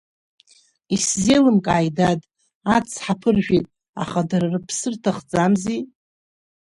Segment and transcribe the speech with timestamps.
[0.95, 2.19] Исзеилымкааит, дад,
[2.75, 3.67] ацҳа ԥыржәет,
[4.01, 5.81] аха дара рыԥсы рҭахӡамзи?